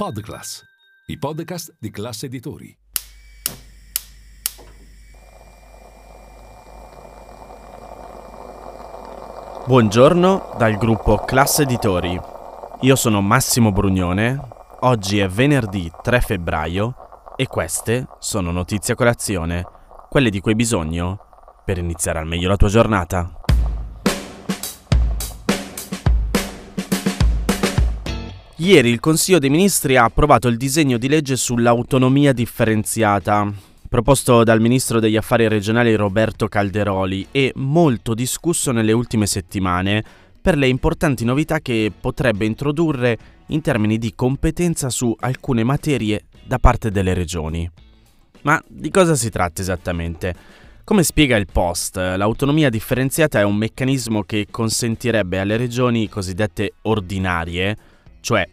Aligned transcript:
Podclass, 0.00 0.62
i 1.06 1.18
podcast 1.18 1.74
di 1.76 1.90
classe 1.90 2.26
editori. 2.26 2.72
Buongiorno 9.66 10.54
dal 10.56 10.76
gruppo 10.76 11.16
Classe 11.24 11.62
Editori. 11.62 12.16
Io 12.82 12.94
sono 12.94 13.20
Massimo 13.20 13.72
Brugnone. 13.72 14.38
Oggi 14.82 15.18
è 15.18 15.26
venerdì 15.26 15.90
3 16.00 16.20
febbraio 16.20 16.94
e 17.34 17.48
queste 17.48 18.06
sono 18.20 18.52
notizie 18.52 18.94
a 18.94 18.96
colazione, 18.96 19.66
quelle 20.08 20.30
di 20.30 20.38
cui 20.38 20.52
hai 20.52 20.56
bisogno 20.56 21.18
per 21.64 21.78
iniziare 21.78 22.20
al 22.20 22.26
meglio 22.28 22.46
la 22.46 22.56
tua 22.56 22.68
giornata. 22.68 23.37
Ieri 28.60 28.90
il 28.90 28.98
Consiglio 28.98 29.38
dei 29.38 29.50
Ministri 29.50 29.96
ha 29.96 30.02
approvato 30.02 30.48
il 30.48 30.56
disegno 30.56 30.98
di 30.98 31.06
legge 31.08 31.36
sull'autonomia 31.36 32.32
differenziata, 32.32 33.48
proposto 33.88 34.42
dal 34.42 34.60
Ministro 34.60 34.98
degli 34.98 35.16
Affari 35.16 35.46
Regionali 35.46 35.94
Roberto 35.94 36.48
Calderoli 36.48 37.28
e 37.30 37.52
molto 37.54 38.14
discusso 38.14 38.72
nelle 38.72 38.90
ultime 38.90 39.26
settimane 39.26 40.02
per 40.42 40.56
le 40.58 40.66
importanti 40.66 41.24
novità 41.24 41.60
che 41.60 41.92
potrebbe 42.00 42.46
introdurre 42.46 43.16
in 43.46 43.60
termini 43.60 43.96
di 43.96 44.12
competenza 44.16 44.90
su 44.90 45.14
alcune 45.20 45.62
materie 45.62 46.24
da 46.44 46.58
parte 46.58 46.90
delle 46.90 47.14
regioni. 47.14 47.70
Ma 48.42 48.60
di 48.66 48.90
cosa 48.90 49.14
si 49.14 49.30
tratta 49.30 49.62
esattamente? 49.62 50.34
Come 50.82 51.04
spiega 51.04 51.36
il 51.36 51.46
Post, 51.46 51.94
l'autonomia 51.94 52.70
differenziata 52.70 53.38
è 53.38 53.44
un 53.44 53.54
meccanismo 53.54 54.24
che 54.24 54.48
consentirebbe 54.50 55.38
alle 55.38 55.56
regioni 55.56 56.08
cosiddette 56.08 56.72
ordinarie 56.82 57.76
cioè 58.20 58.46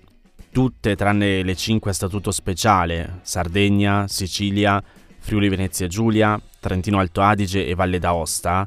tutte 0.56 0.96
tranne 0.96 1.44
le 1.44 1.54
cinque 1.54 1.92
a 1.92 1.94
statuto 1.94 2.32
speciale, 2.32 3.20
Sardegna, 3.24 4.08
Sicilia, 4.08 4.82
Friuli 5.20 5.50
Venezia 5.50 5.88
Giulia, 5.88 6.40
Trentino 6.62 6.98
Alto 6.98 7.20
Adige 7.20 7.68
e 7.68 7.76
Valle 7.76 8.00
d'Aosta, 8.00 8.66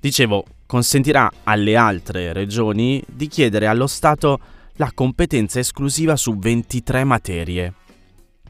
dicevo, 0.00 0.46
consentirà 0.64 1.30
alle 1.44 1.76
altre 1.76 2.32
regioni 2.32 3.04
di 3.06 3.26
chiedere 3.26 3.66
allo 3.66 3.86
Stato 3.86 4.40
la 4.76 4.90
competenza 4.94 5.58
esclusiva 5.58 6.16
su 6.16 6.38
23 6.38 7.04
materie. 7.04 7.74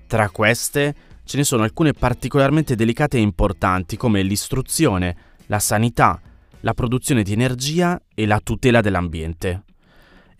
Tra 0.06 0.30
queste 0.30 0.94
ce 1.24 1.38
ne 1.38 1.42
sono 1.42 1.64
alcune 1.64 1.92
particolarmente 1.92 2.76
delicate 2.76 3.16
e 3.16 3.20
importanti 3.20 3.96
come 3.96 4.22
l'istruzione, 4.22 5.16
la 5.46 5.58
sanità, 5.58 6.20
la 6.60 6.74
produzione 6.74 7.24
di 7.24 7.32
energia 7.32 8.00
e 8.14 8.26
la 8.26 8.38
tutela 8.40 8.80
dell'ambiente. 8.80 9.64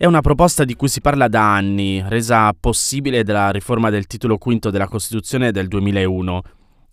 È 0.01 0.07
una 0.07 0.21
proposta 0.21 0.63
di 0.65 0.73
cui 0.73 0.87
si 0.87 0.99
parla 0.99 1.27
da 1.27 1.53
anni, 1.53 2.01
resa 2.03 2.51
possibile 2.59 3.21
dalla 3.23 3.51
riforma 3.51 3.91
del 3.91 4.07
titolo 4.07 4.39
V 4.43 4.69
della 4.71 4.87
Costituzione 4.87 5.51
del 5.51 5.67
2001, 5.67 6.41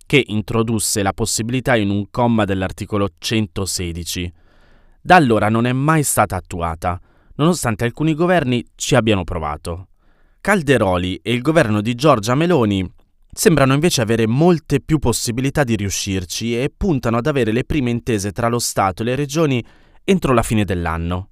che 0.05 0.23
introdusse 0.27 1.01
la 1.01 1.11
possibilità 1.11 1.75
in 1.75 1.89
un 1.89 2.11
comma 2.11 2.45
dell'articolo 2.45 3.09
116. 3.17 4.31
Da 5.01 5.15
allora 5.15 5.49
non 5.49 5.65
è 5.65 5.73
mai 5.73 6.03
stata 6.03 6.35
attuata, 6.35 7.01
nonostante 7.37 7.83
alcuni 7.83 8.13
governi 8.13 8.63
ci 8.75 8.93
abbiano 8.93 9.23
provato. 9.23 9.87
Calderoli 10.39 11.19
e 11.23 11.33
il 11.33 11.41
governo 11.41 11.81
di 11.81 11.95
Giorgia 11.95 12.35
Meloni 12.35 12.87
sembrano 13.33 13.73
invece 13.73 14.03
avere 14.03 14.27
molte 14.27 14.81
più 14.81 14.99
possibilità 14.99 15.63
di 15.63 15.75
riuscirci 15.75 16.61
e 16.61 16.71
puntano 16.77 17.17
ad 17.17 17.25
avere 17.25 17.51
le 17.53 17.63
prime 17.63 17.89
intese 17.89 18.31
tra 18.31 18.49
lo 18.49 18.59
Stato 18.59 19.01
e 19.01 19.05
le 19.05 19.15
regioni 19.15 19.65
entro 20.03 20.31
la 20.31 20.43
fine 20.43 20.63
dell'anno. 20.63 21.29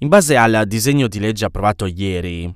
In 0.00 0.08
base 0.08 0.36
al 0.36 0.64
disegno 0.66 1.08
di 1.08 1.18
legge 1.18 1.46
approvato 1.46 1.86
ieri, 1.86 2.52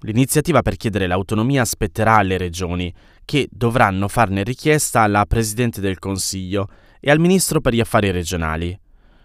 l'iniziativa 0.00 0.60
per 0.60 0.76
chiedere 0.76 1.06
l'autonomia 1.06 1.64
spetterà 1.64 2.16
alle 2.16 2.36
regioni, 2.36 2.92
che 3.24 3.48
dovranno 3.50 4.08
farne 4.08 4.42
richiesta 4.42 5.00
alla 5.00 5.24
Presidente 5.24 5.80
del 5.80 5.98
Consiglio 5.98 6.68
e 7.00 7.10
al 7.10 7.18
Ministro 7.18 7.62
per 7.62 7.72
gli 7.72 7.80
Affari 7.80 8.10
regionali. 8.10 8.78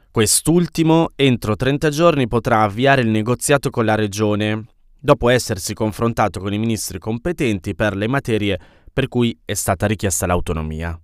Quest'ultimo, 0.09 1.09
entro 1.17 1.57
30 1.57 1.89
giorni, 1.89 2.29
potrà 2.29 2.61
avviare 2.61 3.01
il 3.01 3.09
negoziato 3.09 3.69
con 3.69 3.83
la 3.83 3.95
Regione, 3.95 4.63
dopo 4.97 5.27
essersi 5.27 5.73
confrontato 5.73 6.39
con 6.39 6.53
i 6.53 6.57
ministri 6.57 6.99
competenti 6.99 7.75
per 7.75 7.97
le 7.97 8.07
materie 8.07 8.57
per 8.93 9.09
cui 9.09 9.37
è 9.43 9.53
stata 9.55 9.87
richiesta 9.87 10.25
l'autonomia. 10.25 10.97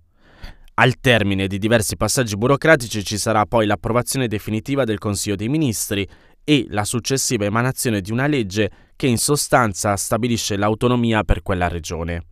Al 0.76 0.98
termine 0.98 1.46
di 1.46 1.58
diversi 1.58 1.96
passaggi 1.96 2.36
burocratici 2.36 3.04
ci 3.04 3.16
sarà 3.16 3.44
poi 3.46 3.64
l'approvazione 3.64 4.26
definitiva 4.26 4.82
del 4.82 4.98
Consiglio 4.98 5.36
dei 5.36 5.48
Ministri 5.48 6.04
e 6.44 6.66
la 6.68 6.84
successiva 6.84 7.44
emanazione 7.44 8.00
di 8.00 8.12
una 8.12 8.26
legge 8.26 8.70
che 8.94 9.06
in 9.06 9.18
sostanza 9.18 9.96
stabilisce 9.96 10.56
l'autonomia 10.56 11.24
per 11.24 11.42
quella 11.42 11.68
regione. 11.68 12.26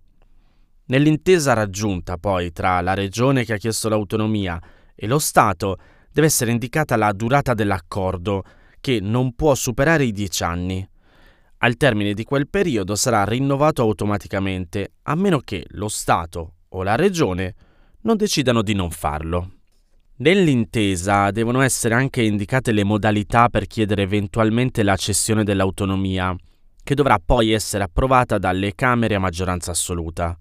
Nell'intesa 0.87 1.55
raggiunta 1.55 2.19
poi 2.19 2.53
tra 2.53 2.81
la 2.83 2.95
regione 2.95 3.45
che 3.45 3.55
ha 3.55 3.57
chiesto 3.57 3.89
l'autonomia 3.89 4.61
e 4.95 5.07
lo 5.07 5.19
Stato 5.19 5.79
deve 6.13 6.27
essere 6.27 6.51
indicata 6.51 6.97
la 6.97 7.13
durata 7.13 7.55
dell'accordo, 7.55 8.45
che 8.81 8.99
non 9.01 9.35
può 9.35 9.55
superare 9.55 10.05
i 10.05 10.13
dieci 10.13 10.43
anni. 10.43 10.87
Al 11.59 11.77
termine 11.77 12.13
di 12.13 12.25
quel 12.25 12.49
periodo 12.49 12.97
sarà 12.97 13.25
rinnovato 13.25 13.81
automaticamente, 13.83 14.95
a 15.03 15.15
meno 15.15 15.39
che 15.39 15.65
lo 15.71 15.89
Stato 15.89 16.55
o 16.71 16.83
la 16.83 16.97
regione 16.97 17.55
non 18.03 18.17
decidano 18.17 18.63
di 18.63 18.75
non 18.75 18.91
farlo. 18.91 19.62
Nell'intesa 20.23 21.33
devono 21.33 21.63
essere 21.63 21.95
anche 21.95 22.23
indicate 22.23 22.71
le 22.71 22.85
modalità 22.85 23.49
per 23.49 23.67
chiedere 23.67 24.03
eventualmente 24.03 24.85
la 24.85 24.95
cessione 24.95 25.43
dell'autonomia, 25.43 26.33
che 26.81 26.95
dovrà 26.95 27.19
poi 27.19 27.51
essere 27.51 27.83
approvata 27.83 28.39
dalle 28.39 28.77
Camere 28.77 29.17
a 29.17 29.19
maggioranza 29.19 29.73
assoluta. 29.73 30.39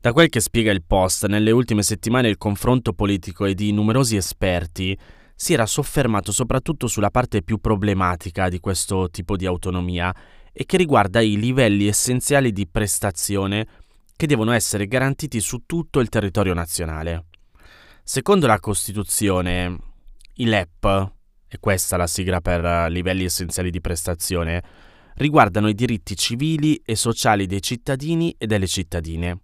Da 0.00 0.12
quel 0.12 0.28
che 0.28 0.40
spiega 0.40 0.72
il 0.72 0.82
Post, 0.82 1.26
nelle 1.26 1.52
ultime 1.52 1.84
settimane 1.84 2.28
il 2.28 2.38
confronto 2.38 2.92
politico 2.92 3.44
e 3.44 3.54
di 3.54 3.70
numerosi 3.70 4.16
esperti 4.16 4.98
si 5.36 5.52
era 5.52 5.64
soffermato 5.64 6.32
soprattutto 6.32 6.88
sulla 6.88 7.10
parte 7.10 7.42
più 7.42 7.58
problematica 7.58 8.48
di 8.48 8.58
questo 8.58 9.10
tipo 9.10 9.36
di 9.36 9.46
autonomia 9.46 10.12
e 10.52 10.64
che 10.66 10.76
riguarda 10.76 11.20
i 11.20 11.38
livelli 11.38 11.86
essenziali 11.86 12.50
di 12.50 12.66
prestazione 12.66 13.64
che 14.16 14.26
devono 14.26 14.50
essere 14.50 14.88
garantiti 14.88 15.38
su 15.38 15.62
tutto 15.66 16.00
il 16.00 16.08
territorio 16.08 16.52
nazionale. 16.52 17.26
Secondo 18.06 18.46
la 18.46 18.60
Costituzione, 18.60 19.78
i 20.34 20.44
LEP, 20.44 21.12
e 21.48 21.58
questa 21.58 21.96
la 21.96 22.06
sigla 22.06 22.42
per 22.42 22.90
livelli 22.90 23.24
essenziali 23.24 23.70
di 23.70 23.80
prestazione, 23.80 24.62
riguardano 25.14 25.68
i 25.68 25.74
diritti 25.74 26.14
civili 26.14 26.82
e 26.84 26.96
sociali 26.96 27.46
dei 27.46 27.62
cittadini 27.62 28.34
e 28.36 28.46
delle 28.46 28.66
cittadine. 28.66 29.40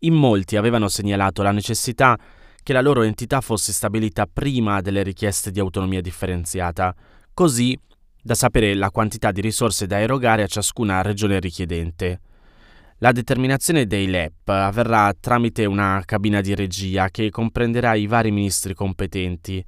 In 0.00 0.14
molti 0.14 0.54
avevano 0.54 0.86
segnalato 0.86 1.42
la 1.42 1.50
necessità 1.50 2.16
che 2.62 2.72
la 2.72 2.80
loro 2.80 3.02
entità 3.02 3.40
fosse 3.40 3.72
stabilita 3.72 4.28
prima 4.32 4.80
delle 4.80 5.02
richieste 5.02 5.50
di 5.50 5.58
autonomia 5.58 6.00
differenziata, 6.00 6.94
così 7.34 7.76
da 8.22 8.36
sapere 8.36 8.74
la 8.74 8.92
quantità 8.92 9.32
di 9.32 9.40
risorse 9.40 9.88
da 9.88 9.98
erogare 9.98 10.44
a 10.44 10.46
ciascuna 10.46 11.02
regione 11.02 11.40
richiedente. 11.40 12.20
La 13.04 13.12
determinazione 13.12 13.86
dei 13.86 14.06
LEP 14.06 14.48
avverrà 14.48 15.12
tramite 15.12 15.66
una 15.66 16.00
cabina 16.06 16.40
di 16.40 16.54
regia 16.54 17.10
che 17.10 17.28
comprenderà 17.28 17.92
i 17.92 18.06
vari 18.06 18.30
ministri 18.30 18.72
competenti. 18.72 19.62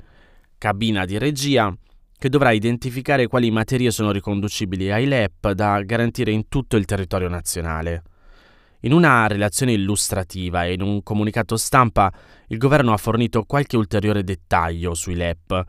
Cabina 0.56 1.04
di 1.04 1.18
regia 1.18 1.70
che 2.16 2.30
dovrà 2.30 2.52
identificare 2.52 3.26
quali 3.26 3.50
materie 3.50 3.90
sono 3.90 4.10
riconducibili 4.10 4.90
ai 4.90 5.04
LEP 5.04 5.50
da 5.50 5.82
garantire 5.82 6.30
in 6.30 6.48
tutto 6.48 6.78
il 6.78 6.86
territorio 6.86 7.28
nazionale. 7.28 8.04
In 8.80 8.94
una 8.94 9.26
relazione 9.26 9.72
illustrativa 9.72 10.64
e 10.64 10.72
in 10.72 10.80
un 10.80 11.02
comunicato 11.02 11.58
stampa 11.58 12.10
il 12.46 12.56
governo 12.56 12.94
ha 12.94 12.96
fornito 12.96 13.42
qualche 13.42 13.76
ulteriore 13.76 14.24
dettaglio 14.24 14.94
sui 14.94 15.14
LEP, 15.14 15.62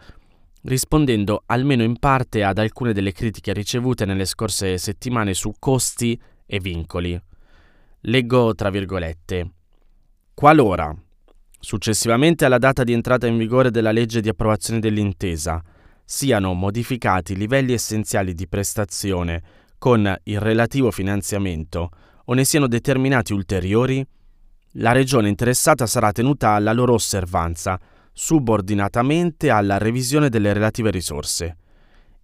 rispondendo 0.62 1.44
almeno 1.48 1.84
in 1.84 2.00
parte 2.00 2.46
ad 2.46 2.60
alcune 2.60 2.94
delle 2.94 3.12
critiche 3.12 3.52
ricevute 3.52 4.06
nelle 4.06 4.24
scorse 4.24 4.78
settimane 4.78 5.34
su 5.34 5.52
costi 5.60 6.18
e 6.46 6.60
vincoli. 6.62 7.22
Leggo 8.10 8.56
tra 8.56 8.70
virgolette. 8.70 9.52
Qualora, 10.34 10.96
successivamente 11.60 12.46
alla 12.46 12.58
data 12.58 12.86
di 12.86 12.94
entrata 12.94 13.28
in 13.28 13.38
vigore 13.38 13.70
della 13.70 13.92
legge 13.92 14.22
di 14.22 14.30
approvazione 14.30 14.80
dell'intesa, 14.80 15.62
siano 16.06 16.54
modificati 16.54 17.34
i 17.34 17.36
livelli 17.36 17.74
essenziali 17.74 18.34
di 18.34 18.48
prestazione 18.48 19.44
con 19.78 20.16
il 20.24 20.40
relativo 20.40 20.90
finanziamento 20.90 21.90
o 22.24 22.34
ne 22.34 22.46
siano 22.46 22.68
determinati 22.68 23.34
ulteriori, 23.34 24.06
la 24.76 24.94
regione 24.94 25.28
interessata 25.28 25.86
sarà 25.86 26.14
tenuta 26.14 26.52
alla 26.52 26.72
loro 26.72 26.94
osservanza, 26.94 27.78
subordinatamente 28.14 29.50
alla 29.50 29.78
revisione 29.78 30.30
delle 30.30 30.54
relative 30.54 30.92
risorse. 30.92 31.58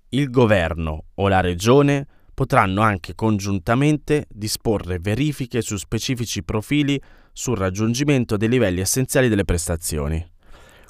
Il 0.09 0.29
governo 0.29 1.07
o 1.15 1.27
la 1.27 1.41
regione 1.41 2.07
potranno 2.33 2.81
anche 2.81 3.15
congiuntamente 3.15 4.25
disporre 4.29 4.99
verifiche 4.99 5.61
su 5.61 5.77
specifici 5.77 6.43
profili 6.43 6.99
sul 7.31 7.57
raggiungimento 7.57 8.37
dei 8.37 8.49
livelli 8.49 8.79
essenziali 8.79 9.27
delle 9.27 9.45
prestazioni. 9.45 10.25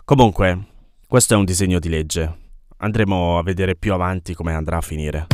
Comunque, 0.06 0.68
questo 1.08 1.34
è 1.34 1.38
un 1.38 1.46
disegno 1.46 1.80
di 1.80 1.90
legge. 1.90 2.38
Andremo 2.78 3.38
a 3.38 3.44
vedere 3.44 3.76
più 3.76 3.94
avanti 3.94 4.34
come 4.34 4.54
andrà 4.54 4.78
a 4.78 4.82
finire. 4.82 5.28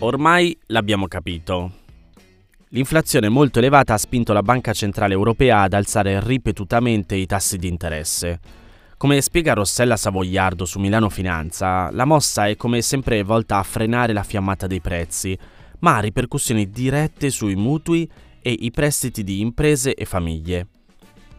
Ormai 0.00 0.56
l'abbiamo 0.66 1.06
capito. 1.06 1.84
L'inflazione 2.70 3.28
molto 3.28 3.60
elevata 3.60 3.94
ha 3.94 3.98
spinto 3.98 4.32
la 4.32 4.42
Banca 4.42 4.72
Centrale 4.72 5.14
Europea 5.14 5.62
ad 5.62 5.72
alzare 5.72 6.20
ripetutamente 6.22 7.14
i 7.14 7.24
tassi 7.24 7.56
di 7.56 7.68
interesse. 7.68 8.40
Come 8.98 9.20
spiega 9.20 9.52
Rossella 9.52 9.98
Savoiardo 9.98 10.64
su 10.64 10.78
Milano 10.78 11.10
Finanza, 11.10 11.90
la 11.90 12.06
mossa 12.06 12.46
è 12.46 12.56
come 12.56 12.80
sempre 12.80 13.22
volta 13.24 13.58
a 13.58 13.62
frenare 13.62 14.14
la 14.14 14.22
fiammata 14.22 14.66
dei 14.66 14.80
prezzi, 14.80 15.38
ma 15.80 15.96
ha 15.96 16.00
ripercussioni 16.00 16.70
dirette 16.70 17.28
sui 17.28 17.56
mutui 17.56 18.10
e 18.40 18.56
i 18.58 18.70
prestiti 18.70 19.22
di 19.22 19.40
imprese 19.40 19.92
e 19.92 20.06
famiglie. 20.06 20.68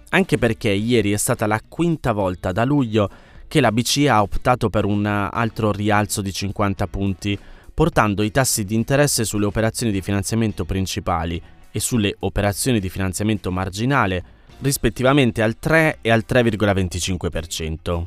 Anche 0.09 0.37
perché 0.37 0.69
ieri 0.69 1.11
è 1.13 1.17
stata 1.17 1.47
la 1.47 1.59
quinta 1.67 2.11
volta 2.11 2.51
da 2.51 2.63
luglio 2.63 3.09
che 3.47 3.59
la 3.59 3.71
BCE 3.71 4.07
ha 4.07 4.21
optato 4.21 4.69
per 4.69 4.85
un 4.85 5.07
altro 5.07 5.71
rialzo 5.71 6.21
di 6.21 6.31
50 6.31 6.85
punti, 6.85 7.39
portando 7.73 8.21
i 8.21 8.29
tassi 8.29 8.65
di 8.65 8.75
interesse 8.75 9.25
sulle 9.25 9.47
operazioni 9.47 9.91
di 9.91 10.03
finanziamento 10.03 10.63
principali 10.63 11.41
e 11.71 11.79
sulle 11.79 12.15
operazioni 12.19 12.79
di 12.79 12.89
finanziamento 12.89 13.51
marginale 13.51 14.23
rispettivamente 14.59 15.41
al 15.41 15.57
3 15.59 15.99
e 16.01 16.09
al 16.09 16.23
3,25%. 16.27 18.05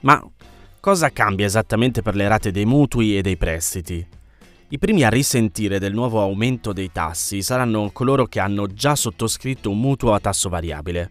Ma 0.00 0.22
cosa 0.80 1.10
cambia 1.10 1.46
esattamente 1.46 2.02
per 2.02 2.14
le 2.14 2.28
rate 2.28 2.50
dei 2.50 2.64
mutui 2.64 3.16
e 3.16 3.22
dei 3.22 3.36
prestiti? 3.36 4.06
I 4.68 4.78
primi 4.78 5.04
a 5.04 5.10
risentire 5.10 5.78
del 5.78 5.92
nuovo 5.92 6.22
aumento 6.22 6.72
dei 6.72 6.90
tassi 6.90 7.42
saranno 7.42 7.90
coloro 7.92 8.24
che 8.24 8.40
hanno 8.40 8.66
già 8.68 8.94
sottoscritto 8.94 9.68
un 9.68 9.78
mutuo 9.78 10.14
a 10.14 10.20
tasso 10.20 10.48
variabile. 10.48 11.10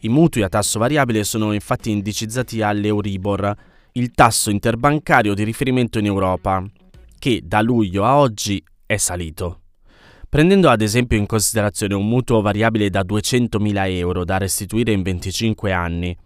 I 0.00 0.08
mutui 0.08 0.42
a 0.42 0.48
tasso 0.48 0.78
variabile 0.78 1.22
sono 1.22 1.52
infatti 1.52 1.90
indicizzati 1.90 2.62
all'Euribor, 2.62 3.54
il 3.92 4.12
tasso 4.12 4.50
interbancario 4.50 5.34
di 5.34 5.44
riferimento 5.44 5.98
in 5.98 6.06
Europa, 6.06 6.64
che 7.18 7.42
da 7.44 7.60
luglio 7.60 8.04
a 8.04 8.16
oggi 8.16 8.64
è 8.86 8.96
salito. 8.96 9.60
Prendendo 10.28 10.68
ad 10.68 10.82
esempio 10.82 11.16
in 11.16 11.26
considerazione 11.26 11.94
un 11.94 12.06
mutuo 12.06 12.40
variabile 12.40 12.90
da 12.90 13.02
200.000 13.02 13.90
euro 13.90 14.24
da 14.24 14.38
restituire 14.38 14.92
in 14.92 15.02
25 15.02 15.72
anni, 15.72 16.16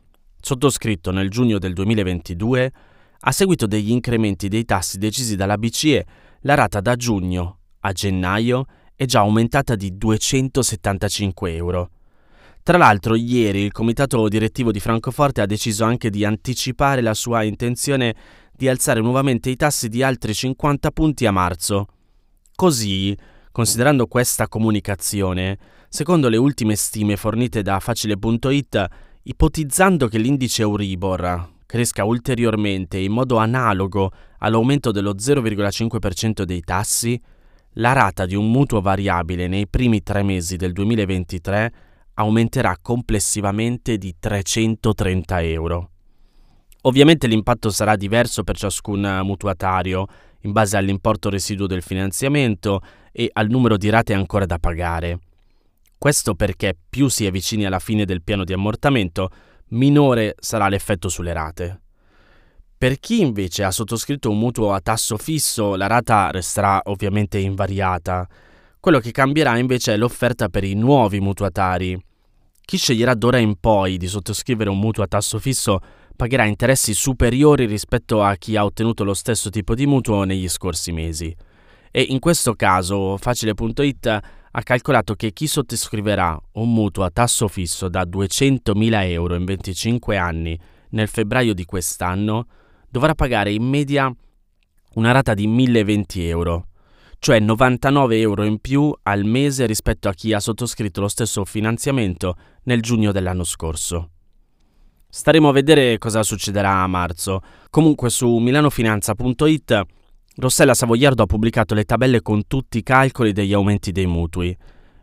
sottoscritto 0.40 1.10
nel 1.10 1.28
giugno 1.28 1.58
del 1.58 1.74
2022, 1.74 2.72
a 3.20 3.32
seguito 3.32 3.66
degli 3.66 3.90
incrementi 3.90 4.48
dei 4.48 4.64
tassi 4.64 4.96
decisi 4.96 5.36
dalla 5.36 5.58
BCE, 5.58 6.06
la 6.42 6.54
rata 6.54 6.80
da 6.80 6.96
giugno 6.96 7.58
a 7.80 7.92
gennaio 7.92 8.64
è 8.94 9.04
già 9.04 9.20
aumentata 9.20 9.76
di 9.76 9.96
275 9.96 11.54
euro. 11.54 11.90
Tra 12.62 12.78
l'altro, 12.78 13.14
ieri 13.14 13.60
il 13.60 13.72
comitato 13.72 14.28
direttivo 14.28 14.70
di 14.70 14.80
Francoforte 14.80 15.40
ha 15.40 15.46
deciso 15.46 15.84
anche 15.84 16.10
di 16.10 16.24
anticipare 16.24 17.00
la 17.00 17.14
sua 17.14 17.42
intenzione 17.42 18.14
di 18.52 18.68
alzare 18.68 19.00
nuovamente 19.00 19.50
i 19.50 19.56
tassi 19.56 19.88
di 19.88 20.02
altri 20.02 20.34
50 20.34 20.90
punti 20.90 21.26
a 21.26 21.30
marzo. 21.30 21.86
Così, 22.54 23.16
considerando 23.52 24.06
questa 24.06 24.48
comunicazione, 24.48 25.58
secondo 25.88 26.28
le 26.28 26.36
ultime 26.36 26.76
stime 26.76 27.16
fornite 27.16 27.62
da 27.62 27.80
Facile.it, 27.80 28.88
ipotizzando 29.22 30.08
che 30.08 30.18
l'indice 30.18 30.62
Euribor 30.62 31.48
cresca 31.66 32.04
ulteriormente 32.04 32.98
in 32.98 33.12
modo 33.12 33.36
analogo 33.36 34.10
all'aumento 34.38 34.90
dello 34.90 35.14
0,5% 35.14 36.42
dei 36.42 36.62
tassi, 36.62 37.20
la 37.74 37.92
rata 37.92 38.26
di 38.26 38.34
un 38.34 38.50
mutuo 38.50 38.80
variabile 38.80 39.46
nei 39.46 39.68
primi 39.68 40.02
tre 40.02 40.22
mesi 40.22 40.56
del 40.56 40.72
2023 40.72 41.72
aumenterà 42.14 42.76
complessivamente 42.80 43.98
di 43.98 44.16
330 44.18 45.42
euro. 45.42 45.90
Ovviamente 46.82 47.26
l'impatto 47.26 47.70
sarà 47.70 47.94
diverso 47.94 48.42
per 48.42 48.56
ciascun 48.56 49.20
mutuatario 49.22 50.06
in 50.40 50.52
base 50.52 50.76
all'importo 50.76 51.28
residuo 51.28 51.66
del 51.66 51.82
finanziamento 51.82 52.80
e 53.12 53.28
al 53.32 53.48
numero 53.48 53.76
di 53.76 53.88
rate 53.90 54.14
ancora 54.14 54.46
da 54.46 54.58
pagare. 54.58 55.18
Questo 55.98 56.34
perché 56.34 56.76
più 56.88 57.08
si 57.08 57.26
è 57.26 57.30
vicini 57.30 57.66
alla 57.66 57.78
fine 57.78 58.04
del 58.04 58.22
piano 58.22 58.44
di 58.44 58.52
ammortamento, 58.52 59.28
minore 59.68 60.34
sarà 60.38 60.68
l'effetto 60.68 61.08
sulle 61.08 61.32
rate. 61.32 61.80
Per 62.78 62.98
chi 62.98 63.20
invece 63.20 63.64
ha 63.64 63.70
sottoscritto 63.70 64.30
un 64.30 64.38
mutuo 64.38 64.72
a 64.72 64.80
tasso 64.80 65.18
fisso, 65.18 65.76
la 65.76 65.86
rata 65.86 66.30
resterà 66.30 66.80
ovviamente 66.84 67.38
invariata. 67.38 68.26
Quello 68.80 68.98
che 69.00 69.10
cambierà 69.10 69.58
invece 69.58 69.92
è 69.92 69.96
l'offerta 69.98 70.48
per 70.48 70.64
i 70.64 70.72
nuovi 70.72 71.20
mutuatari. 71.20 72.02
Chi 72.64 72.78
sceglierà 72.78 73.12
d'ora 73.14 73.36
in 73.36 73.56
poi 73.60 73.98
di 73.98 74.06
sottoscrivere 74.06 74.70
un 74.70 74.78
mutuo 74.78 75.02
a 75.02 75.06
tasso 75.06 75.38
fisso 75.38 75.80
pagherà 76.16 76.46
interessi 76.46 76.94
superiori 76.94 77.66
rispetto 77.66 78.22
a 78.22 78.34
chi 78.36 78.56
ha 78.56 78.64
ottenuto 78.64 79.04
lo 79.04 79.12
stesso 79.12 79.50
tipo 79.50 79.74
di 79.74 79.86
mutuo 79.86 80.24
negli 80.24 80.48
scorsi 80.48 80.92
mesi. 80.92 81.36
E 81.90 82.02
in 82.02 82.18
questo 82.18 82.54
caso 82.54 83.16
Facile.it 83.16 84.20
ha 84.52 84.62
calcolato 84.62 85.14
che 85.14 85.32
chi 85.32 85.46
sottoscriverà 85.46 86.40
un 86.52 86.72
mutuo 86.72 87.04
a 87.04 87.10
tasso 87.10 87.48
fisso 87.48 87.88
da 87.88 88.02
200.000 88.02 89.10
euro 89.10 89.34
in 89.34 89.44
25 89.44 90.16
anni 90.16 90.58
nel 90.90 91.08
febbraio 91.08 91.54
di 91.54 91.64
quest'anno 91.64 92.46
dovrà 92.88 93.14
pagare 93.14 93.52
in 93.52 93.64
media 93.64 94.12
una 94.94 95.12
rata 95.12 95.34
di 95.34 95.46
1020 95.46 96.26
euro, 96.26 96.66
cioè 97.20 97.38
99 97.38 98.18
euro 98.18 98.42
in 98.44 98.58
più 98.58 98.92
al 99.04 99.24
mese 99.24 99.66
rispetto 99.66 100.08
a 100.08 100.12
chi 100.12 100.32
ha 100.32 100.40
sottoscritto 100.40 101.00
lo 101.00 101.08
stesso 101.08 101.44
finanziamento 101.44 102.36
nel 102.64 102.82
giugno 102.82 103.12
dell'anno 103.12 103.44
scorso. 103.44 104.10
Staremo 105.08 105.48
a 105.48 105.52
vedere 105.52 105.98
cosa 105.98 106.22
succederà 106.22 106.82
a 106.82 106.86
marzo. 106.86 107.42
Comunque 107.68 108.10
su 108.10 108.36
milanofinanza.it 108.36 109.86
Rossella 110.40 110.72
Savoiardo 110.72 111.24
ha 111.24 111.26
pubblicato 111.26 111.74
le 111.74 111.84
tabelle 111.84 112.22
con 112.22 112.46
tutti 112.46 112.78
i 112.78 112.82
calcoli 112.82 113.34
degli 113.34 113.52
aumenti 113.52 113.92
dei 113.92 114.06
mutui. 114.06 114.56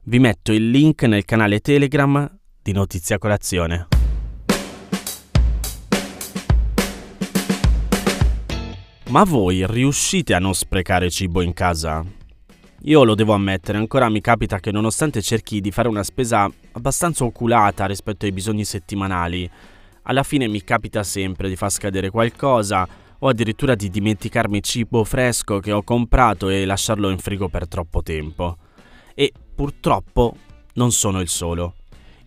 Vi 0.06 0.18
metto 0.18 0.52
il 0.52 0.72
link 0.72 1.04
nel 1.04 1.26
canale 1.26 1.60
Telegram 1.60 2.28
di 2.60 2.72
Notizia 2.72 3.20
Colazione. 3.20 3.88
Ma 9.10 9.24
voi 9.26 9.64
riuscite 9.68 10.34
a 10.34 10.40
non 10.40 10.56
sprecare 10.56 11.12
cibo 11.12 11.42
in 11.42 11.54
casa? 11.54 12.04
Io 12.82 13.04
lo 13.04 13.14
devo 13.14 13.34
ammettere, 13.34 13.78
ancora 13.78 14.10
mi 14.10 14.22
capita 14.22 14.60
che 14.60 14.72
nonostante 14.72 15.22
cerchi 15.22 15.62
di 15.62 15.70
fare 15.70 15.88
una 15.88 16.04
spesa 16.04 16.52
abbastanza 16.72 17.24
oculata 17.24 17.86
rispetto 17.86 18.26
ai 18.26 18.32
bisogni 18.32 18.66
settimanali, 18.66 19.48
alla 20.02 20.24
fine 20.24 20.48
mi 20.48 20.64
capita 20.64 21.04
sempre 21.04 21.48
di 21.48 21.56
far 21.56 21.70
scadere 21.70 22.10
qualcosa 22.10 23.06
o 23.20 23.28
addirittura 23.28 23.76
di 23.76 23.90
dimenticarmi 23.90 24.62
cibo 24.62 25.04
fresco 25.04 25.60
che 25.60 25.72
ho 25.72 25.84
comprato 25.84 26.50
e 26.50 26.66
lasciarlo 26.66 27.10
in 27.10 27.18
frigo 27.18 27.50
per 27.50 27.68
troppo 27.68 28.02
tempo. 28.04 28.58
E 29.14 29.32
purtroppo 29.56 30.36
non 30.74 30.92
sono 30.92 31.20
il 31.22 31.28
solo. 31.28 31.76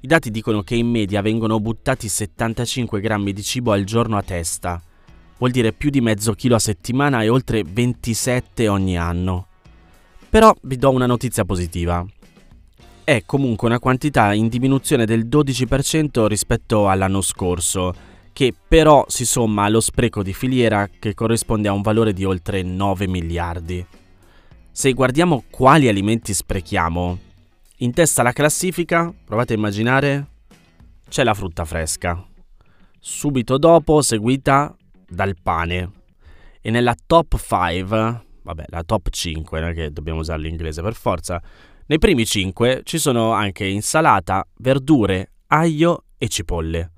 I 0.01 0.07
dati 0.07 0.31
dicono 0.31 0.63
che 0.63 0.75
in 0.75 0.89
media 0.89 1.21
vengono 1.21 1.61
buttati 1.61 2.09
75 2.09 3.01
grammi 3.01 3.33
di 3.33 3.43
cibo 3.43 3.73
al 3.73 3.85
giorno 3.85 4.17
a 4.17 4.23
testa. 4.23 4.83
Vuol 5.39 5.51
dire 5.51 5.73
più 5.73 5.91
di 5.91 6.01
mezzo 6.01 6.33
chilo 6.33 6.55
a 6.55 6.59
settimana 6.59 7.23
e 7.23 7.29
oltre 7.29 7.63
27 7.65 8.69
ogni 8.69 8.99
anno. 8.99 9.47
Però 10.29 10.55
vi 10.63 10.77
do 10.77 10.91
una 10.91 11.07
notizia 11.07 11.45
positiva 11.45 12.07
è 13.11 13.25
comunque 13.27 13.67
una 13.67 13.81
quantità 13.81 14.33
in 14.35 14.47
diminuzione 14.47 15.05
del 15.05 15.27
12% 15.27 16.27
rispetto 16.27 16.89
all'anno 16.89 17.21
scorso, 17.23 17.93
che 18.41 18.55
però 18.67 19.05
si 19.07 19.27
somma 19.27 19.65
allo 19.65 19.81
spreco 19.81 20.23
di 20.23 20.33
filiera 20.33 20.89
che 20.99 21.13
corrisponde 21.13 21.69
a 21.69 21.73
un 21.73 21.83
valore 21.83 22.15
di 22.15 22.25
oltre 22.25 22.63
9 22.63 23.07
miliardi. 23.07 23.85
Se 24.73 24.95
guardiamo 24.95 25.45
quali 25.51 25.89
alimenti 25.89 26.33
sprechiamo, 26.33 27.19
in 27.81 27.93
testa 27.93 28.23
alla 28.23 28.33
classifica, 28.33 29.13
provate 29.27 29.53
a 29.53 29.57
immaginare, 29.57 30.27
c'è 31.07 31.23
la 31.23 31.35
frutta 31.35 31.67
fresca. 31.67 32.27
Subito 32.99 33.59
dopo 33.59 34.01
seguita 34.01 34.75
dal 35.07 35.37
pane. 35.43 35.91
E 36.63 36.71
nella 36.71 36.95
top 36.95 37.39
5, 37.39 38.25
vabbè, 38.41 38.65
la 38.69 38.83
top 38.85 39.11
5, 39.11 39.61
non 39.61 39.69
è 39.69 39.75
che 39.75 39.93
dobbiamo 39.93 40.21
usare 40.21 40.41
l'inglese 40.41 40.81
per 40.81 40.95
forza, 40.95 41.43
nei 41.85 41.99
primi 41.99 42.25
5 42.25 42.81
ci 42.85 42.97
sono 42.97 43.33
anche 43.33 43.67
insalata, 43.67 44.49
verdure, 44.57 45.33
aglio 45.49 46.05
e 46.17 46.29
cipolle. 46.29 46.93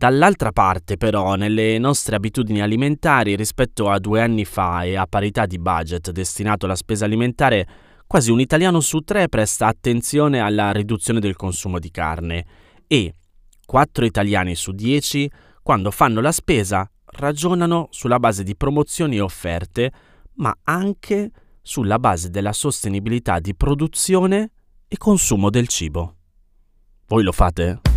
Dall'altra 0.00 0.50
parte 0.50 0.96
però, 0.96 1.34
nelle 1.34 1.76
nostre 1.76 2.16
abitudini 2.16 2.62
alimentari 2.62 3.36
rispetto 3.36 3.90
a 3.90 3.98
due 3.98 4.22
anni 4.22 4.46
fa 4.46 4.82
e 4.82 4.96
a 4.96 5.06
parità 5.06 5.44
di 5.44 5.58
budget 5.58 6.10
destinato 6.10 6.64
alla 6.64 6.74
spesa 6.74 7.04
alimentare, 7.04 7.66
quasi 8.06 8.30
un 8.30 8.40
italiano 8.40 8.80
su 8.80 9.00
tre 9.00 9.28
presta 9.28 9.66
attenzione 9.66 10.38
alla 10.38 10.72
riduzione 10.72 11.20
del 11.20 11.36
consumo 11.36 11.78
di 11.78 11.90
carne 11.90 12.46
e 12.86 13.14
4 13.66 14.06
italiani 14.06 14.54
su 14.54 14.72
10, 14.72 15.30
quando 15.62 15.90
fanno 15.90 16.22
la 16.22 16.32
spesa, 16.32 16.90
ragionano 17.18 17.88
sulla 17.90 18.18
base 18.18 18.42
di 18.42 18.56
promozioni 18.56 19.16
e 19.16 19.20
offerte, 19.20 19.92
ma 20.36 20.56
anche 20.62 21.30
sulla 21.60 21.98
base 21.98 22.30
della 22.30 22.54
sostenibilità 22.54 23.38
di 23.38 23.54
produzione 23.54 24.50
e 24.88 24.96
consumo 24.96 25.50
del 25.50 25.68
cibo. 25.68 26.14
Voi 27.06 27.22
lo 27.22 27.32
fate? 27.32 27.89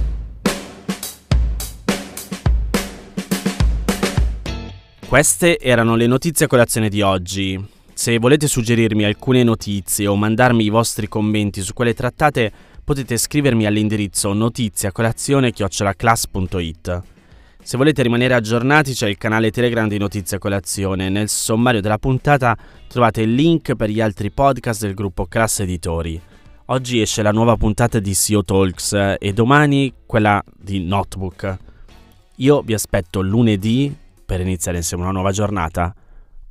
Queste 5.13 5.59
erano 5.59 5.95
le 5.95 6.07
notizie 6.07 6.45
a 6.45 6.49
colazione 6.49 6.89
di 6.89 7.03
oggi. 7.03 7.63
Se 7.93 8.17
volete 8.17 8.47
suggerirmi 8.47 9.03
alcune 9.03 9.43
notizie 9.43 10.07
o 10.07 10.15
mandarmi 10.15 10.63
i 10.63 10.69
vostri 10.69 11.07
commenti 11.07 11.61
su 11.61 11.73
quelle 11.73 11.93
trattate, 11.93 12.51
potete 12.83 13.17
scrivermi 13.17 13.67
all'indirizzo 13.67 14.33
notiziacolazione.it. 14.33 17.01
Se 17.61 17.77
volete 17.77 18.01
rimanere 18.01 18.33
aggiornati 18.33 18.93
c'è 18.93 19.07
il 19.07 19.19
canale 19.19 19.51
Telegram 19.51 19.87
di 19.87 19.99
Notizia 19.99 20.39
Colazione. 20.39 21.09
Nel 21.09 21.29
sommario 21.29 21.79
della 21.79 21.99
puntata 21.99 22.57
trovate 22.87 23.21
il 23.21 23.35
link 23.35 23.75
per 23.75 23.91
gli 23.91 24.01
altri 24.01 24.31
podcast 24.31 24.81
del 24.81 24.95
gruppo 24.95 25.27
Class 25.27 25.59
Editori. 25.59 26.19
Oggi 26.65 27.01
esce 27.01 27.21
la 27.21 27.31
nuova 27.31 27.55
puntata 27.55 27.99
di 27.99 28.15
SEO 28.15 28.43
Talks 28.43 28.93
e 29.19 29.31
domani 29.31 29.93
quella 30.07 30.43
di 30.59 30.83
Notebook. 30.83 31.57
Io 32.37 32.63
vi 32.63 32.73
aspetto 32.73 33.21
lunedì 33.21 34.01
per 34.25 34.41
iniziare 34.41 34.77
insieme 34.77 35.03
una 35.03 35.11
nuova 35.11 35.31
giornata. 35.31 35.93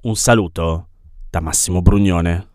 Un 0.02 0.16
saluto 0.16 0.88
da 1.30 1.40
Massimo 1.40 1.82
Brugnone. 1.82 2.48